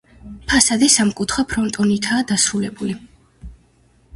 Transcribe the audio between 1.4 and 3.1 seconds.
ფრონტონითაა დასრულებული.